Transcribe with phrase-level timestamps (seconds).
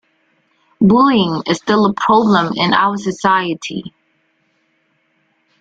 [0.81, 3.93] Bullying is still a problem in our society.